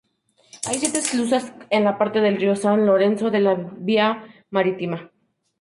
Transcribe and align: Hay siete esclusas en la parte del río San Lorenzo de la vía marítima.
Hay 0.67 0.79
siete 0.79 0.97
esclusas 0.97 1.53
en 1.69 1.83
la 1.83 1.99
parte 1.99 2.21
del 2.21 2.37
río 2.37 2.55
San 2.55 2.87
Lorenzo 2.87 3.29
de 3.29 3.39
la 3.39 3.53
vía 3.53 4.23
marítima. 4.49 5.11